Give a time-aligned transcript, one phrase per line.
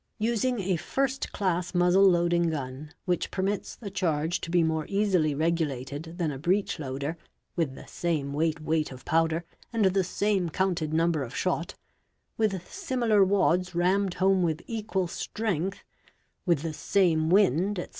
[0.17, 5.35] Using a first class muzzle loading gun, which permits the charge to be more easily
[5.35, 7.17] regulated than a breech loader,
[7.55, 11.75] with the same weighed weight of powder and the same counted number of shot,
[12.35, 15.83] with similar wads rammed home with equal strength,
[16.47, 17.89] with the same wind, etc.